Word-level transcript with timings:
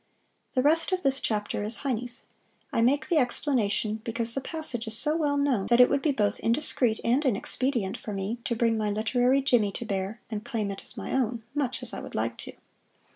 The 0.53 0.63
rest 0.63 0.91
of 0.91 1.03
this 1.03 1.19
chapter 1.19 1.63
is 1.63 1.83
Heine's. 1.85 2.23
I 2.73 2.81
make 2.81 3.07
the 3.07 3.17
explanation 3.19 4.01
because 4.03 4.33
the 4.33 4.41
passage 4.41 4.87
is 4.87 4.97
so 4.97 5.15
well 5.15 5.37
known 5.37 5.67
that 5.67 5.79
it 5.79 5.91
would 5.91 6.01
be 6.01 6.11
both 6.11 6.39
indiscreet 6.39 6.99
and 7.03 7.23
inexpedient 7.23 7.97
for 7.97 8.11
me 8.11 8.39
to 8.45 8.55
bring 8.55 8.79
my 8.79 8.89
literary 8.89 9.43
jimmy 9.43 9.71
to 9.73 9.85
bear 9.85 10.19
and 10.31 10.43
claim 10.43 10.71
it 10.71 10.81
as 10.83 10.97
my 10.97 11.11
own 11.11 11.43
much 11.53 11.83
as 11.83 11.93
I 11.93 11.99
would 11.99 12.15
like 12.15 12.37
to. 12.39 12.53